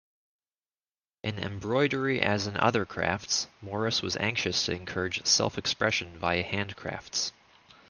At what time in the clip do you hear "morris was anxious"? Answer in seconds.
3.61-4.65